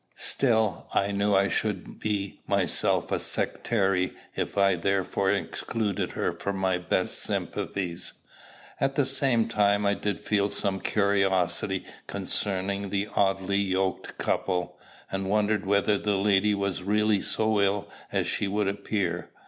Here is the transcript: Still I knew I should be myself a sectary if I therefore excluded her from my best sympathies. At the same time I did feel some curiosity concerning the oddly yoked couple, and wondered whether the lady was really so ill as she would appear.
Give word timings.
Still 0.17 0.87
I 0.95 1.11
knew 1.11 1.35
I 1.35 1.47
should 1.47 1.99
be 1.99 2.39
myself 2.47 3.11
a 3.11 3.19
sectary 3.19 4.13
if 4.35 4.57
I 4.57 4.75
therefore 4.75 5.29
excluded 5.31 6.13
her 6.13 6.33
from 6.33 6.57
my 6.57 6.79
best 6.79 7.19
sympathies. 7.19 8.13
At 8.79 8.95
the 8.95 9.05
same 9.05 9.47
time 9.47 9.85
I 9.85 9.93
did 9.93 10.19
feel 10.19 10.49
some 10.49 10.79
curiosity 10.79 11.85
concerning 12.07 12.89
the 12.89 13.09
oddly 13.15 13.57
yoked 13.59 14.17
couple, 14.17 14.79
and 15.11 15.29
wondered 15.29 15.67
whether 15.67 15.99
the 15.99 16.17
lady 16.17 16.55
was 16.55 16.81
really 16.81 17.21
so 17.21 17.61
ill 17.61 17.87
as 18.11 18.25
she 18.25 18.47
would 18.47 18.67
appear. 18.67 19.29